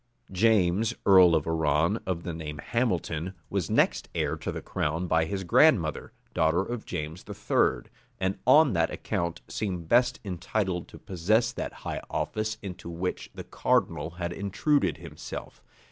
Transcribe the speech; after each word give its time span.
James, 0.31 0.95
earl 1.05 1.35
of 1.35 1.45
Arran, 1.45 1.99
of 2.07 2.23
the 2.23 2.33
name 2.33 2.57
of 2.57 2.65
Hamilton, 2.69 3.35
was 3.51 3.69
next 3.69 4.09
heir 4.15 4.35
to 4.35 4.51
the 4.51 4.59
crown 4.59 5.05
by 5.05 5.25
his 5.25 5.43
grandmother, 5.43 6.11
daughter 6.33 6.61
of 6.63 6.87
James 6.87 7.23
III.; 7.29 7.81
and 8.19 8.39
on 8.47 8.73
that 8.73 8.89
account 8.89 9.41
seemed 9.47 9.87
best 9.87 10.19
entitled 10.25 10.87
to 10.87 10.97
possess 10.97 11.51
that 11.51 11.71
high 11.85 12.01
office 12.09 12.57
into 12.63 12.89
which 12.89 13.29
the 13.35 13.43
cardinal 13.43 14.09
had 14.17 14.33
intruded 14.33 14.97
himself. 14.97 15.61